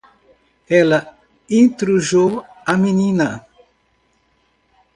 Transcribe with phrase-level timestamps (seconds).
[0.79, 0.99] Ela
[1.61, 2.31] intrujou
[2.65, 3.29] a menina.